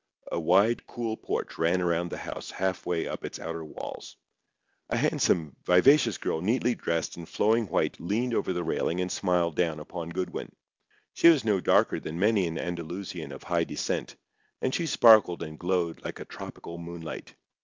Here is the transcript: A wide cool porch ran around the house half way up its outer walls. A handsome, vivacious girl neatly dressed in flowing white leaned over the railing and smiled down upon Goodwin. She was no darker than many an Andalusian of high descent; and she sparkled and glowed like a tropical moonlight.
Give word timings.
A 0.31 0.39
wide 0.39 0.87
cool 0.87 1.15
porch 1.15 1.59
ran 1.59 1.79
around 1.79 2.09
the 2.09 2.17
house 2.17 2.49
half 2.49 2.87
way 2.87 3.07
up 3.07 3.23
its 3.23 3.37
outer 3.37 3.63
walls. 3.63 4.15
A 4.89 4.97
handsome, 4.97 5.55
vivacious 5.63 6.17
girl 6.17 6.41
neatly 6.41 6.73
dressed 6.73 7.17
in 7.17 7.27
flowing 7.27 7.67
white 7.67 7.99
leaned 7.99 8.33
over 8.33 8.51
the 8.51 8.63
railing 8.63 8.99
and 8.99 9.11
smiled 9.11 9.55
down 9.55 9.79
upon 9.79 10.09
Goodwin. 10.09 10.55
She 11.13 11.27
was 11.29 11.45
no 11.45 11.59
darker 11.59 11.99
than 11.99 12.17
many 12.17 12.47
an 12.47 12.57
Andalusian 12.57 13.31
of 13.31 13.43
high 13.43 13.63
descent; 13.65 14.15
and 14.59 14.73
she 14.73 14.87
sparkled 14.87 15.43
and 15.43 15.59
glowed 15.59 16.03
like 16.03 16.19
a 16.19 16.25
tropical 16.25 16.79
moonlight. 16.79 17.35